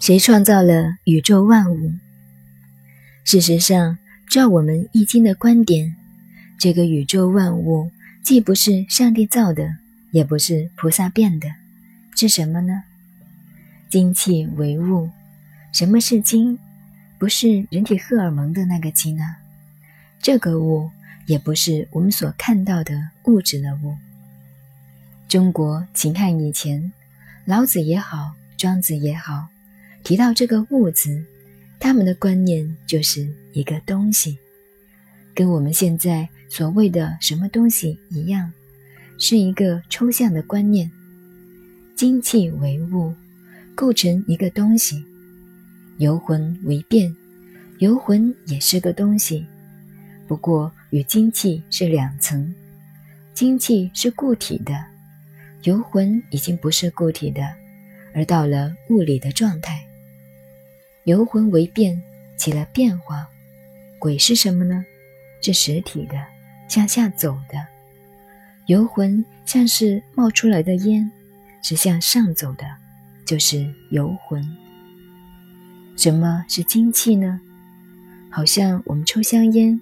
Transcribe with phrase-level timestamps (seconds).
[0.00, 1.92] 谁创造了宇宙万物？
[3.22, 3.98] 事实上，
[4.30, 5.94] 照我们易经的观点，
[6.58, 7.90] 这个宇宙万物
[8.22, 9.76] 既不是上帝造的，
[10.10, 11.48] 也不是菩萨变的，
[12.16, 12.84] 是什么呢？
[13.90, 15.10] 精气为物。
[15.70, 16.58] 什么是精？
[17.18, 19.36] 不是人体荷尔蒙的那个精啊，
[20.22, 20.90] 这个物
[21.26, 23.94] 也不是我们所看到的物质的物。
[25.28, 26.90] 中国秦汉以前，
[27.44, 29.48] 老子也好，庄子也好，
[30.02, 31.24] 提到这个物字，
[31.78, 34.38] 他们的观念就是一个东西，
[35.34, 38.52] 跟我们现在所谓的什么东西一样，
[39.18, 40.90] 是一个抽象的观念。
[41.94, 43.14] 精气为物，
[43.74, 45.04] 构成一个东西；
[45.98, 47.14] 游魂为变，
[47.78, 49.44] 游魂也是个东西，
[50.26, 52.54] 不过与精气是两层，
[53.34, 54.72] 精气是固体的。
[55.64, 57.42] 游魂已经不是固体的，
[58.14, 59.86] 而到了物理的状态。
[61.04, 62.02] 游魂为变，
[62.36, 63.28] 起了变化。
[63.98, 64.84] 鬼是什么呢？
[65.42, 66.14] 是实体的，
[66.68, 67.66] 向下走的。
[68.66, 71.10] 游魂像是冒出来的烟，
[71.62, 72.64] 是向上走的，
[73.26, 74.46] 就是游魂。
[75.96, 77.40] 什么是精气呢？
[78.30, 79.80] 好像我们抽香烟，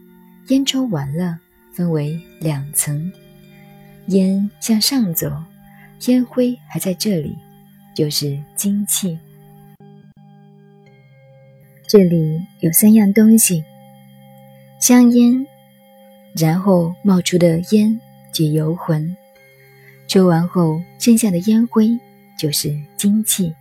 [0.49, 1.39] 烟抽完了，
[1.75, 3.13] 分为两层，
[4.07, 5.31] 烟向上走。
[6.07, 7.37] 烟灰还在这里，
[7.95, 9.19] 就是精气。
[11.89, 13.65] 这里有三样东西：
[14.79, 15.47] 香烟，
[16.35, 17.99] 然后冒出的烟
[18.31, 19.17] 即游魂，
[20.07, 21.99] 抽完后剩下的烟灰
[22.39, 23.55] 就是精气。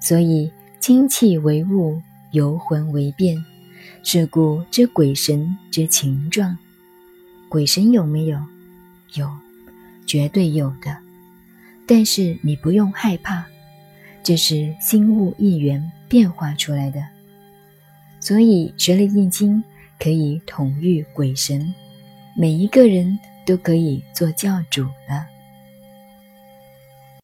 [0.00, 3.44] 所以精气为物，游魂为变，
[4.02, 6.58] 是故知鬼神之情状。
[7.48, 8.40] 鬼神有没有？
[9.14, 9.30] 有，
[10.04, 10.96] 绝对有的。
[11.86, 13.46] 但是你不用害怕，
[14.24, 17.00] 这是心物一元变化出来的。
[18.30, 19.60] 所以学了易经，
[19.98, 21.74] 可以统御鬼神，
[22.36, 25.26] 每一个人都可以做教主了。